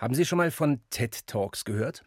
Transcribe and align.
Haben 0.00 0.14
Sie 0.14 0.24
schon 0.24 0.38
mal 0.38 0.50
von 0.50 0.80
TED 0.88 1.26
Talks 1.26 1.66
gehört? 1.66 2.04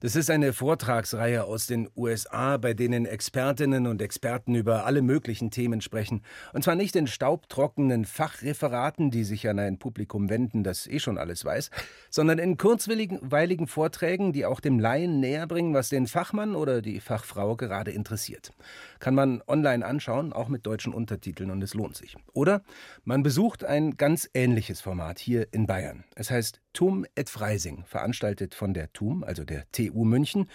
Das 0.00 0.16
ist 0.16 0.30
eine 0.30 0.54
Vortragsreihe 0.54 1.44
aus 1.44 1.66
den 1.66 1.88
USA, 1.94 2.56
bei 2.56 2.72
denen 2.72 3.04
Expertinnen 3.04 3.86
und 3.86 4.00
Experten 4.00 4.54
über 4.54 4.86
alle 4.86 5.02
möglichen 5.02 5.50
Themen 5.50 5.82
sprechen. 5.82 6.22
Und 6.54 6.64
zwar 6.64 6.74
nicht 6.74 6.96
in 6.96 7.06
staubtrockenen 7.06 8.06
Fachreferaten, 8.06 9.10
die 9.10 9.24
sich 9.24 9.46
an 9.46 9.58
ein 9.58 9.78
Publikum 9.78 10.30
wenden, 10.30 10.64
das 10.64 10.86
eh 10.86 11.00
schon 11.00 11.18
alles 11.18 11.44
weiß, 11.44 11.70
sondern 12.08 12.38
in 12.38 12.56
kurzweiligen 12.56 13.66
Vorträgen, 13.66 14.32
die 14.32 14.46
auch 14.46 14.60
dem 14.60 14.78
Laien 14.78 15.20
näher 15.20 15.46
bringen, 15.46 15.74
was 15.74 15.90
den 15.90 16.06
Fachmann 16.06 16.54
oder 16.54 16.80
die 16.80 17.00
Fachfrau 17.00 17.56
gerade 17.56 17.90
interessiert. 17.90 18.52
Kann 18.98 19.14
man 19.14 19.42
online 19.46 19.84
anschauen, 19.84 20.32
auch 20.32 20.48
mit 20.48 20.64
deutschen 20.66 20.94
Untertiteln, 20.94 21.50
und 21.50 21.62
es 21.62 21.74
lohnt 21.74 21.96
sich. 21.96 22.16
Oder 22.32 22.62
man 23.04 23.22
besucht 23.22 23.64
ein 23.64 23.98
ganz 23.98 24.30
ähnliches 24.32 24.80
Format 24.80 25.18
hier 25.18 25.48
in 25.52 25.66
Bayern. 25.66 26.04
Es 26.14 26.30
heißt 26.30 26.60
TUM 26.72 27.04
et 27.16 27.28
Freising, 27.30 27.84
veranstaltet 27.86 28.54
von 28.54 28.74
der 28.74 28.92
TUM, 28.92 29.24
also 29.24 29.44
der 29.44 29.64
TU 29.72 30.04
München. 30.04 30.48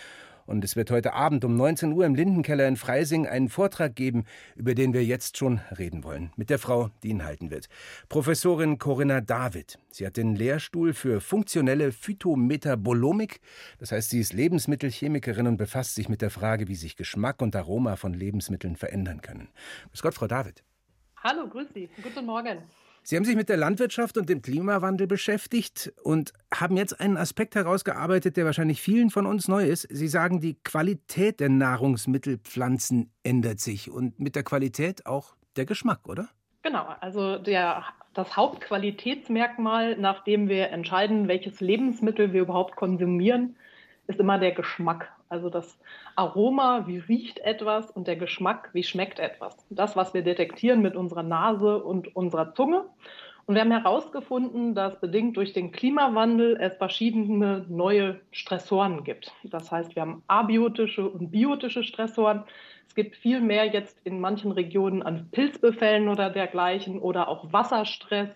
Und 0.46 0.64
es 0.64 0.76
wird 0.76 0.92
heute 0.92 1.14
Abend 1.14 1.44
um 1.44 1.56
19 1.56 1.92
Uhr 1.92 2.06
im 2.06 2.14
Lindenkeller 2.14 2.68
in 2.68 2.76
Freising 2.76 3.26
einen 3.26 3.50
Vortrag 3.50 3.96
geben, 3.96 4.26
über 4.56 4.76
den 4.76 4.94
wir 4.94 5.04
jetzt 5.04 5.38
schon 5.38 5.60
reden 5.76 6.04
wollen, 6.04 6.32
mit 6.36 6.52
der 6.52 6.60
Frau, 6.60 6.92
die 7.02 7.10
ihn 7.10 7.24
halten 7.24 7.50
wird. 7.50 7.68
Professorin 8.10 8.78
Corinna 8.78 9.22
David. 9.22 9.80
Sie 9.90 10.06
hat 10.06 10.18
den 10.18 10.36
Lehrstuhl 10.36 10.94
für 10.94 11.20
funktionelle 11.20 11.92
Phytometabolomik. 11.92 13.40
Das 13.80 13.92
heißt, 13.92 14.12
sie 14.12 14.20
ist 14.20 14.34
Lebensmittelchemikerin 14.34 15.48
und 15.48 15.58
befasst 15.58 15.96
sich 15.96 16.10
mit 16.10 16.22
der 16.22 16.30
Frage, 16.30 16.68
wie 16.68 16.76
sich 16.76 16.96
Geschmack 16.96 17.42
und 17.42 17.56
Aroma 17.56 17.96
von 17.96 18.14
Lebensmitteln 18.14 18.76
verändern 18.76 19.22
können. 19.22 19.50
Grüß 19.90 20.04
Gott, 20.04 20.14
Frau 20.14 20.28
David. 20.28 20.64
Hallo, 21.24 21.48
grüß 21.50 21.70
Sie. 21.74 21.90
Guten 22.04 22.24
Morgen. 22.24 22.60
Sie 23.08 23.16
haben 23.16 23.24
sich 23.24 23.36
mit 23.36 23.50
der 23.50 23.58
Landwirtschaft 23.58 24.18
und 24.18 24.30
dem 24.30 24.42
Klimawandel 24.42 25.06
beschäftigt 25.06 25.94
und 26.02 26.34
haben 26.52 26.76
jetzt 26.76 27.00
einen 27.00 27.18
Aspekt 27.18 27.54
herausgearbeitet, 27.54 28.36
der 28.36 28.46
wahrscheinlich 28.46 28.82
vielen 28.82 29.12
von 29.12 29.28
uns 29.28 29.48
neu 29.48 29.64
ist. 29.64 29.84
Sie 29.92 30.08
sagen, 30.08 30.42
die 30.42 30.56
Qualität 30.64 31.40
der 31.40 31.50
Nahrungsmittelpflanzen 31.50 33.12
ändert 33.22 33.60
sich 33.60 33.92
und 33.92 34.20
mit 34.20 34.36
der 34.36 34.42
Qualität 34.42 35.06
auch 35.06 35.36
der 35.56 35.66
Geschmack, 35.66 36.10
oder? 36.10 36.30
Genau, 36.64 36.88
also 37.00 37.38
der, 37.38 37.84
das 38.16 38.36
Hauptqualitätsmerkmal, 38.36 39.98
nach 39.98 40.24
dem 40.24 40.50
wir 40.50 40.70
entscheiden, 40.70 41.28
welches 41.28 41.62
Lebensmittel 41.62 42.34
wir 42.34 42.42
überhaupt 42.42 42.76
konsumieren, 42.76 43.56
ist 44.08 44.20
immer 44.20 44.38
der 44.38 44.52
Geschmack. 44.52 45.12
Also 45.30 45.50
das 45.50 45.80
Aroma, 46.16 46.86
wie 46.88 47.00
riecht 47.00 47.40
etwas 47.40 47.90
und 47.92 48.08
der 48.08 48.16
Geschmack, 48.16 48.70
wie 48.74 48.84
schmeckt 48.84 49.20
etwas. 49.20 49.66
Das, 49.70 49.96
was 49.96 50.14
wir 50.14 50.22
detektieren 50.22 50.82
mit 50.82 50.96
unserer 50.96 51.24
Nase 51.24 51.84
und 51.84 52.16
unserer 52.16 52.54
Zunge. 52.54 52.86
Und 53.48 53.54
wir 53.54 53.62
haben 53.62 53.72
herausgefunden, 53.72 54.74
dass 54.74 55.00
bedingt 55.00 55.38
durch 55.38 55.54
den 55.54 55.72
Klimawandel 55.72 56.58
es 56.60 56.78
verschiedene 56.78 57.66
neue 57.70 58.20
Stressoren 58.32 59.04
gibt. 59.04 59.34
Das 59.44 59.72
heißt, 59.72 59.96
wir 59.96 60.02
haben 60.02 60.24
abiotische 60.28 61.08
und 61.08 61.30
biotische 61.30 61.84
Stressoren. 61.84 62.44
Es 62.88 62.96
gibt 62.96 63.16
viel 63.16 63.42
mehr 63.42 63.66
jetzt 63.66 64.00
in 64.04 64.20
manchen 64.20 64.52
Regionen 64.52 65.04
an 65.04 65.30
Pilzbefällen 65.32 66.10
oder 66.10 66.32
dergleichen 66.32 67.00
oder 67.00 67.28
auch 67.28 67.52
Wasserstress 67.54 68.30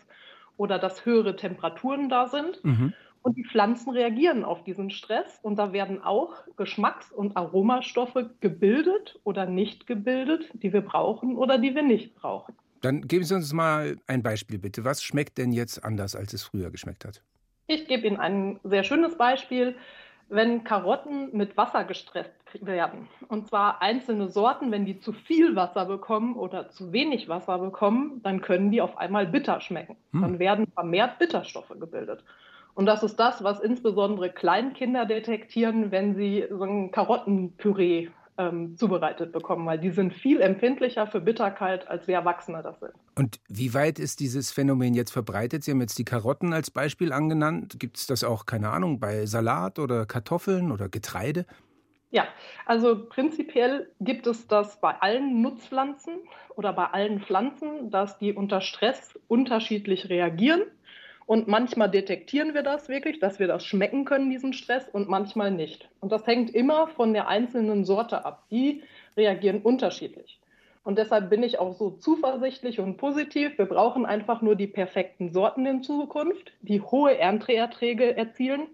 oder 0.57 0.77
dass 0.77 1.05
höhere 1.05 1.35
Temperaturen 1.35 2.09
da 2.09 2.27
sind. 2.27 2.63
Mhm. 2.63 2.93
Und 3.21 3.37
die 3.37 3.43
Pflanzen 3.43 3.91
reagieren 3.91 4.45
auf 4.45 4.63
diesen 4.63 4.89
Stress 4.89 5.39
und 5.41 5.57
da 5.57 5.73
werden 5.73 6.01
auch 6.01 6.33
Geschmacks- 6.55 7.11
und 7.11 7.35
Aromastoffe 7.35 8.29
gebildet 8.39 9.19
oder 9.23 9.45
nicht 9.45 9.87
gebildet, 9.87 10.49
die 10.53 10.71
wir 10.71 10.81
brauchen 10.81 11.35
oder 11.35 11.57
die 11.57 11.75
wir 11.75 11.83
nicht 11.83 12.15
brauchen. 12.15 12.55
Dann 12.81 13.01
geben 13.01 13.25
Sie 13.25 13.35
uns 13.35 13.51
mal 13.51 13.97
ein 14.07 14.23
Beispiel 14.23 14.57
bitte. 14.57 14.85
Was 14.85 15.03
schmeckt 15.03 15.37
denn 15.37 15.51
jetzt 15.51 15.83
anders, 15.83 16.15
als 16.15 16.33
es 16.33 16.43
früher 16.43 16.71
geschmeckt 16.71 17.03
hat? 17.03 17.21
Ich 17.67 17.87
gebe 17.87 18.07
Ihnen 18.07 18.17
ein 18.17 18.59
sehr 18.63 18.83
schönes 18.83 19.17
Beispiel. 19.17 19.75
Wenn 20.29 20.63
Karotten 20.63 21.35
mit 21.35 21.57
Wasser 21.57 21.83
gestresst 21.83 22.31
werden, 22.61 23.07
und 23.29 23.47
zwar 23.47 23.81
einzelne 23.81 24.29
Sorten, 24.29 24.71
wenn 24.71 24.85
die 24.85 24.99
zu 24.99 25.11
viel 25.11 25.55
Wasser 25.55 25.85
bekommen 25.85 26.35
oder 26.35 26.69
zu 26.69 26.93
wenig 26.93 27.27
Wasser 27.27 27.57
bekommen, 27.57 28.21
dann 28.23 28.41
können 28.41 28.69
die 28.71 28.81
auf 28.81 28.97
einmal 28.97 29.25
bitter 29.25 29.59
schmecken. 29.59 29.97
Hm. 30.11 30.21
Dann 30.21 30.39
werden 30.39 30.67
vermehrt 30.71 31.17
Bitterstoffe 31.17 31.73
gebildet. 31.79 32.23
Und 32.73 32.85
das 32.85 33.03
ist 33.03 33.17
das, 33.17 33.43
was 33.43 33.59
insbesondere 33.59 34.29
Kleinkinder 34.29 35.05
detektieren, 35.05 35.91
wenn 35.91 36.15
sie 36.15 36.45
so 36.49 36.63
ein 36.63 36.91
Karottenpüree 36.91 38.09
ähm, 38.39 38.77
zubereitet 38.77 39.33
bekommen, 39.33 39.65
weil 39.65 39.79
die 39.79 39.91
sind 39.91 40.13
viel 40.13 40.39
empfindlicher 40.39 41.05
für 41.07 41.19
Bitterkeit, 41.19 41.87
als 41.89 42.07
wir 42.07 42.15
Erwachsene 42.15 42.63
das 42.63 42.79
sind. 42.79 42.93
Und 43.15 43.39
wie 43.49 43.73
weit 43.73 43.99
ist 43.99 44.21
dieses 44.21 44.51
Phänomen 44.51 44.93
jetzt 44.93 45.11
verbreitet? 45.11 45.63
Sie 45.63 45.71
haben 45.71 45.81
jetzt 45.81 45.99
die 45.99 46.05
Karotten 46.05 46.53
als 46.53 46.71
Beispiel 46.71 47.11
angenannt. 47.11 47.79
Gibt 47.79 47.97
es 47.97 48.07
das 48.07 48.23
auch, 48.23 48.45
keine 48.45 48.69
Ahnung, 48.69 48.99
bei 48.99 49.25
Salat 49.25 49.77
oder 49.77 50.05
Kartoffeln 50.05 50.71
oder 50.71 50.87
Getreide? 50.87 51.45
Ja, 52.11 52.27
also 52.65 53.07
prinzipiell 53.07 53.91
gibt 53.99 54.25
es 54.25 54.47
das 54.47 54.79
bei 54.81 54.95
allen 54.99 55.41
Nutzpflanzen 55.41 56.13
oder 56.55 56.73
bei 56.73 56.85
allen 56.85 57.19
Pflanzen, 57.19 57.91
dass 57.91 58.17
die 58.17 58.33
unter 58.33 58.61
Stress 58.61 59.19
unterschiedlich 59.27 60.09
reagieren. 60.09 60.61
Und 61.29 61.47
manchmal 61.47 61.91
detektieren 61.91 62.55
wir 62.55 62.63
das 62.63 62.89
wirklich, 62.89 63.19
dass 63.19 63.37
wir 63.37 63.45
das 63.45 63.63
schmecken 63.63 64.03
können, 64.03 64.31
diesen 64.31 64.51
Stress, 64.51 64.89
und 64.89 65.07
manchmal 65.07 65.51
nicht. 65.51 65.87
Und 65.99 66.11
das 66.11 66.25
hängt 66.25 66.49
immer 66.55 66.87
von 66.87 67.13
der 67.13 67.27
einzelnen 67.27 67.85
Sorte 67.85 68.25
ab. 68.25 68.45
Die 68.49 68.81
reagieren 69.15 69.61
unterschiedlich. 69.61 70.39
Und 70.83 70.97
deshalb 70.97 71.29
bin 71.29 71.43
ich 71.43 71.59
auch 71.59 71.73
so 71.73 71.91
zuversichtlich 71.91 72.79
und 72.79 72.97
positiv. 72.97 73.59
Wir 73.59 73.67
brauchen 73.67 74.07
einfach 74.07 74.41
nur 74.41 74.55
die 74.55 74.65
perfekten 74.65 75.31
Sorten 75.31 75.67
in 75.67 75.83
Zukunft, 75.83 76.51
die 76.61 76.81
hohe 76.81 77.15
Ernteerträge 77.15 78.17
erzielen 78.17 78.65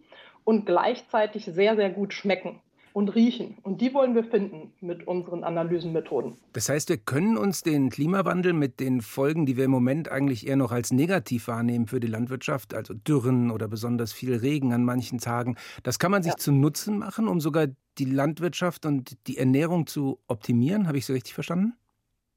und 0.45 0.65
gleichzeitig 0.65 1.43
sehr, 1.43 1.75
sehr 1.75 1.89
gut 1.89 2.13
schmecken 2.13 2.61
und 2.95 3.13
riechen. 3.13 3.57
Und 3.61 3.81
die 3.81 3.93
wollen 3.93 4.15
wir 4.15 4.23
finden 4.23 4.71
mit 4.79 5.05
unseren 5.05 5.43
Analysenmethoden. 5.43 6.37
Das 6.53 6.69
heißt, 6.69 6.87
wir 6.87 6.95
können 6.95 7.37
uns 7.37 7.61
den 7.61 7.89
Klimawandel 7.89 8.53
mit 8.53 8.79
den 8.79 9.01
Folgen, 9.01 9.45
die 9.45 9.57
wir 9.57 9.65
im 9.65 9.71
Moment 9.71 10.09
eigentlich 10.09 10.47
eher 10.47 10.55
noch 10.55 10.71
als 10.71 10.93
negativ 10.93 11.49
wahrnehmen 11.49 11.87
für 11.87 11.99
die 11.99 12.07
Landwirtschaft, 12.07 12.73
also 12.73 12.93
Dürren 12.93 13.51
oder 13.51 13.67
besonders 13.67 14.13
viel 14.13 14.33
Regen 14.33 14.71
an 14.71 14.85
manchen 14.85 15.19
Tagen, 15.19 15.57
das 15.83 15.99
kann 15.99 16.09
man 16.09 16.23
sich 16.23 16.31
ja. 16.31 16.37
zu 16.37 16.53
Nutzen 16.53 16.97
machen, 16.97 17.27
um 17.27 17.41
sogar 17.41 17.67
die 17.97 18.05
Landwirtschaft 18.05 18.85
und 18.85 19.17
die 19.27 19.37
Ernährung 19.37 19.87
zu 19.87 20.19
optimieren. 20.29 20.87
Habe 20.87 20.97
ich 20.97 21.05
so 21.05 21.11
richtig 21.11 21.33
verstanden? 21.33 21.73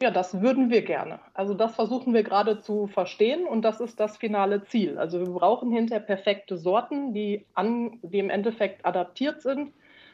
Ja, 0.03 0.11
das 0.11 0.41
würden 0.41 0.71
wir 0.71 0.83
gerne. 0.83 1.21
Also 1.35 1.55
das 1.55 1.77
versuchen 1.77 2.15
wir 2.15 2.25
gerade 2.25 2.61
zu 2.61 2.89
verstehen 2.89 3.47
und 3.47 3.63
das 3.63 3.81
ist 3.81 4.01
das 4.01 4.17
finale 4.17 4.65
Ziel. 4.65 4.99
Also 4.99 5.21
wir 5.21 5.31
brauchen 5.31 5.71
hinterher 5.71 6.05
perfekte 6.05 6.59
Sorten, 6.59 7.15
die, 7.15 7.47
an, 7.55 8.01
die 8.03 8.19
im 8.19 8.31
Endeffekt 8.31 8.85
adaptiert 8.85 9.41
sind 9.41 9.73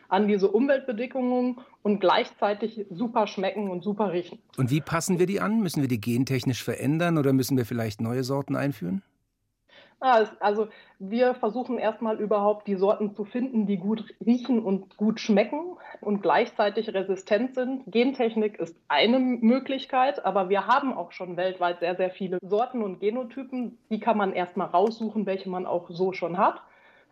an 0.08 0.28
diese 0.28 0.50
Umweltbedingungen 0.50 1.60
und 1.82 2.00
gleichzeitig 2.00 2.86
super 2.90 3.26
schmecken 3.26 3.70
und 3.70 3.82
super 3.82 4.12
riechen. 4.12 4.38
Und 4.56 4.70
wie 4.70 4.80
passen 4.80 5.18
wir 5.18 5.26
die 5.26 5.40
an? 5.40 5.60
Müssen 5.60 5.80
wir 5.80 5.88
die 5.88 6.00
gentechnisch 6.00 6.62
verändern 6.62 7.18
oder 7.18 7.32
müssen 7.32 7.56
wir 7.56 7.66
vielleicht 7.66 8.00
neue 8.00 8.24
Sorten 8.24 8.56
einführen? 8.56 9.02
Also 10.00 10.68
wir 10.98 11.34
versuchen 11.34 11.78
erstmal 11.78 12.20
überhaupt 12.20 12.66
die 12.66 12.74
Sorten 12.74 13.14
zu 13.14 13.24
finden, 13.24 13.66
die 13.66 13.78
gut 13.78 14.04
riechen 14.24 14.62
und 14.62 14.98
gut 14.98 15.18
schmecken 15.18 15.78
und 16.02 16.20
gleichzeitig 16.20 16.92
resistent 16.92 17.54
sind. 17.54 17.84
Gentechnik 17.86 18.58
ist 18.58 18.76
eine 18.88 19.18
Möglichkeit, 19.18 20.22
aber 20.26 20.50
wir 20.50 20.66
haben 20.66 20.92
auch 20.92 21.12
schon 21.12 21.38
weltweit 21.38 21.80
sehr, 21.80 21.96
sehr 21.96 22.10
viele 22.10 22.38
Sorten 22.42 22.82
und 22.82 23.00
Genotypen. 23.00 23.78
Die 23.88 24.00
kann 24.00 24.18
man 24.18 24.34
erstmal 24.34 24.66
raussuchen, 24.66 25.24
welche 25.24 25.48
man 25.48 25.64
auch 25.64 25.88
so 25.88 26.12
schon 26.12 26.36
hat. 26.36 26.60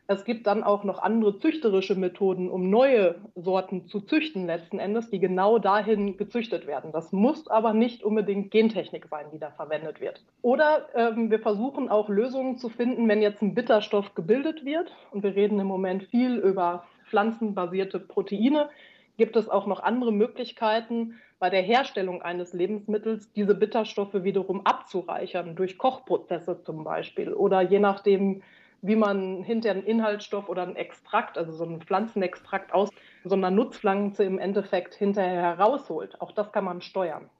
Es 0.09 0.25
gibt 0.25 0.47
dann 0.47 0.65
auch 0.65 0.85
noch 0.85 1.01
andere 1.01 1.39
züchterische 1.39 1.95
Methoden, 1.95 2.51
um 2.51 2.69
neue 2.71 3.15
Sorten 3.37 3.87
zu 3.87 4.01
züchten 4.01 4.47
letzten 4.47 4.79
Endes, 4.79 5.11
die 5.11 5.21
genau 5.21 5.59
dahin 5.59 6.17
gezüchtet 6.17 6.67
werden. 6.67 6.91
Das 6.93 7.13
muss 7.13 7.49
aber 7.49 7.73
nicht 7.73 8.03
unbedingt 8.03 8.51
Gentechnik 8.51 9.07
sein, 9.09 9.27
die 9.33 9.39
da 9.39 9.51
verwendet 9.51 10.01
wird. 10.01 10.21
Oder 10.43 10.89
ähm, 10.95 11.31
wir 11.31 11.39
versuchen 11.39 11.89
auch 11.89 12.09
Lösungen 12.09 12.59
zu 12.59 12.69
finden, 12.69 13.09
wenn 13.09 13.23
jetzt 13.23 13.43
ein 13.43 13.55
Bitterstoff 13.55 14.15
gebildet 14.15 14.65
wird. 14.65 14.93
Und 15.13 15.23
wir 15.23 15.37
reden 15.37 15.61
im 15.61 15.69
Moment 15.69 16.05
viel 16.05 16.37
über 16.37 16.85
pflanzenbasierte 17.09 18.01
Proteine. 18.01 18.71
Gibt 19.19 19.37
es 19.37 19.49
auch 19.49 19.67
noch 19.67 19.81
andere 19.83 20.13
Möglichkeiten, 20.13 21.15
bei 21.43 21.51
der 21.51 21.63
Herstellung 21.63 22.23
eines 22.23 22.53
Lebensmittels 22.53 23.33
diese 23.33 23.57
Bitterstoffe 23.57 24.15
wiederum 24.15 24.65
abzureichern, 24.65 25.57
durch 25.57 25.77
Kochprozesse 25.77 26.63
zum 26.63 26.85
Beispiel 26.85 27.33
oder 27.33 27.61
je 27.63 27.81
nachdem, 27.81 28.43
wie 28.83 28.97
man 28.97 29.43
hinter 29.43 29.71
einen 29.71 29.85
Inhaltsstoff 29.85 30.49
oder 30.49 30.63
einen 30.63 30.77
Extrakt, 30.77 31.39
also 31.39 31.53
so 31.53 31.65
einen 31.65 31.81
Pflanzenextrakt 31.81 32.75
aus 32.75 32.91
so 33.25 33.35
einer 33.35 33.51
Nutzpflanze 33.51 34.25
im 34.25 34.39
Endeffekt 34.39 34.95
hinterher 34.95 35.43
herausholt. 35.43 36.21
Auch 36.21 36.33
das 36.33 36.53
kann 36.53 36.65
man 36.65 36.83
steuern. 36.83 37.31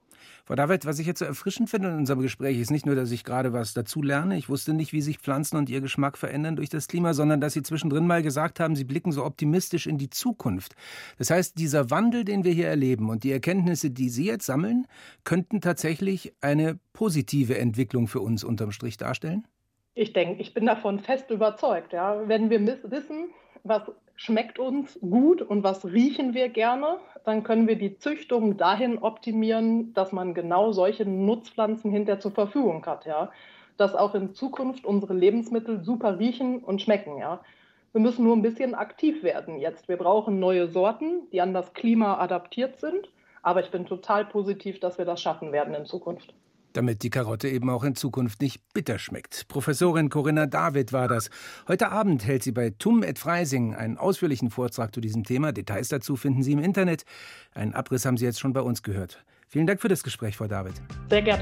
Frau 0.45 0.55
David, 0.55 0.85
was 0.85 0.99
ich 0.99 1.07
jetzt 1.07 1.19
so 1.19 1.25
erfrischend 1.25 1.69
finde 1.69 1.89
in 1.89 1.95
unserem 1.95 2.21
Gespräch, 2.21 2.59
ist 2.59 2.71
nicht 2.71 2.85
nur, 2.85 2.95
dass 2.95 3.11
ich 3.11 3.23
gerade 3.23 3.53
was 3.53 3.73
dazu 3.73 4.01
lerne. 4.01 4.37
Ich 4.37 4.49
wusste 4.49 4.73
nicht, 4.73 4.91
wie 4.91 5.01
sich 5.01 5.19
Pflanzen 5.19 5.55
und 5.55 5.69
ihr 5.69 5.79
Geschmack 5.79 6.17
verändern 6.17 6.57
durch 6.57 6.69
das 6.69 6.87
Klima, 6.87 7.13
sondern 7.13 7.39
dass 7.39 7.53
Sie 7.53 7.63
zwischendrin 7.63 8.07
mal 8.07 8.21
gesagt 8.21 8.59
haben, 8.59 8.75
Sie 8.75 8.83
blicken 8.83 9.13
so 9.13 9.23
optimistisch 9.25 9.87
in 9.87 9.97
die 9.97 10.09
Zukunft. 10.09 10.75
Das 11.17 11.29
heißt, 11.29 11.57
dieser 11.57 11.89
Wandel, 11.89 12.25
den 12.25 12.43
wir 12.43 12.51
hier 12.51 12.67
erleben 12.67 13.09
und 13.09 13.23
die 13.23 13.31
Erkenntnisse, 13.31 13.89
die 13.91 14.09
Sie 14.09 14.25
jetzt 14.25 14.45
sammeln, 14.45 14.85
könnten 15.23 15.61
tatsächlich 15.61 16.33
eine 16.41 16.77
positive 16.91 17.57
Entwicklung 17.57 18.07
für 18.07 18.19
uns 18.19 18.43
unterm 18.43 18.71
Strich 18.71 18.97
darstellen? 18.97 19.47
Ich 19.95 20.13
denke, 20.13 20.41
ich 20.41 20.53
bin 20.53 20.65
davon 20.65 20.99
fest 20.99 21.29
überzeugt. 21.29 21.93
Ja. 21.93 22.27
Wenn 22.27 22.49
wir 22.49 22.65
wissen, 22.89 23.29
was 23.63 23.83
schmeckt 24.15 24.59
uns 24.59 24.99
gut 25.01 25.41
und 25.41 25.63
was 25.63 25.85
riechen 25.85 26.33
wir 26.33 26.49
gerne, 26.49 26.97
dann 27.25 27.43
können 27.43 27.67
wir 27.67 27.77
die 27.77 27.97
Züchtung 27.97 28.57
dahin 28.57 28.97
optimieren, 28.97 29.93
dass 29.93 30.11
man 30.11 30.33
genau 30.33 30.71
solche 30.71 31.05
Nutzpflanzen 31.05 31.91
hinter 31.91 32.19
zur 32.19 32.31
Verfügung 32.31 32.85
hat, 32.85 33.05
ja. 33.05 33.31
Dass 33.77 33.95
auch 33.95 34.13
in 34.13 34.33
Zukunft 34.33 34.85
unsere 34.85 35.13
Lebensmittel 35.13 35.83
super 35.83 36.19
riechen 36.19 36.59
und 36.59 36.81
schmecken, 36.81 37.17
ja. 37.17 37.41
Wir 37.91 38.01
müssen 38.01 38.23
nur 38.23 38.35
ein 38.35 38.41
bisschen 38.41 38.73
aktiv 38.73 39.21
werden 39.21 39.59
jetzt. 39.59 39.87
Wir 39.87 39.97
brauchen 39.97 40.39
neue 40.39 40.67
Sorten, 40.67 41.29
die 41.31 41.41
an 41.41 41.53
das 41.53 41.73
Klima 41.73 42.17
adaptiert 42.17 42.79
sind. 42.79 43.09
Aber 43.43 43.59
ich 43.59 43.69
bin 43.69 43.85
total 43.85 44.25
positiv, 44.25 44.79
dass 44.79 44.97
wir 44.97 45.05
das 45.05 45.21
schaffen 45.21 45.51
werden 45.51 45.75
in 45.75 45.85
Zukunft 45.85 46.33
damit 46.73 47.03
die 47.03 47.09
Karotte 47.09 47.47
eben 47.49 47.69
auch 47.69 47.83
in 47.83 47.95
Zukunft 47.95 48.41
nicht 48.41 48.61
bitter 48.73 48.99
schmeckt. 48.99 49.47
Professorin 49.47 50.09
Corinna 50.09 50.45
David 50.45 50.93
war 50.93 51.07
das. 51.07 51.29
Heute 51.67 51.91
Abend 51.91 52.25
hält 52.25 52.43
sie 52.43 52.51
bei 52.51 52.71
Tum 52.71 53.03
et 53.03 53.17
Freising 53.17 53.73
einen 53.73 53.97
ausführlichen 53.97 54.49
Vortrag 54.49 54.93
zu 54.93 55.01
diesem 55.01 55.23
Thema. 55.23 55.51
Details 55.51 55.87
dazu 55.87 56.15
finden 56.15 56.43
Sie 56.43 56.51
im 56.51 56.59
Internet. 56.59 57.05
Einen 57.53 57.73
Abriss 57.73 58.05
haben 58.05 58.17
Sie 58.17 58.25
jetzt 58.25 58.39
schon 58.39 58.53
bei 58.53 58.61
uns 58.61 58.83
gehört. 58.83 59.23
Vielen 59.47 59.67
Dank 59.67 59.81
für 59.81 59.87
das 59.87 60.03
Gespräch, 60.03 60.37
Frau 60.37 60.47
David. 60.47 60.73
Sehr 61.09 61.21
gerne. 61.21 61.41